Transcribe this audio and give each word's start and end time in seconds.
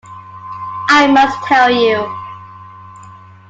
I 0.89 1.05
must 1.05 1.37
tell 1.43 1.69
you. 1.69 2.09